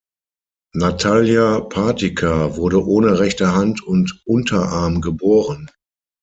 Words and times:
Natalia 0.73 1.59
Partyka 1.61 2.55
wurde 2.55 2.83
ohne 2.83 3.19
rechte 3.19 3.53
Hand 3.53 3.83
und 3.83 4.19
Unterarm 4.25 4.99
geboren. 4.99 5.69